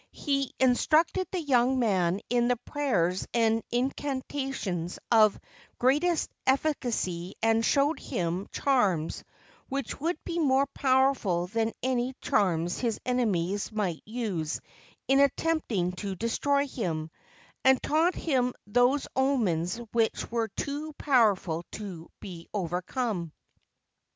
He 0.13 0.51
in¬ 0.59 0.71
structed 0.71 1.25
the 1.29 1.39
young 1.39 1.77
man 1.77 2.21
in 2.27 2.47
the 2.47 2.55
prayers 2.55 3.27
and 3.35 3.61
in¬ 3.71 3.93
cantations 3.93 4.97
of 5.11 5.39
greatest 5.77 6.31
efficacy 6.47 7.35
and 7.43 7.63
showed 7.63 7.99
him 7.99 8.47
charms 8.51 9.23
which 9.69 9.99
would 9.99 10.17
be 10.25 10.39
more 10.39 10.65
powerful 10.65 11.45
than 11.45 11.73
any 11.83 12.15
charms 12.19 12.79
his 12.79 12.99
enemies 13.05 13.71
might 13.71 14.01
use 14.03 14.59
in 15.07 15.19
attempting 15.19 15.91
to 15.91 16.15
destroy 16.15 16.65
him, 16.67 17.11
and 17.63 17.83
taught 17.83 18.15
him 18.15 18.55
those 18.65 19.07
omens 19.15 19.77
which 19.91 20.31
were 20.31 20.47
too 20.47 20.93
powerful 20.93 21.63
to 21.73 22.09
be 22.19 22.47
overcome. 22.55 23.31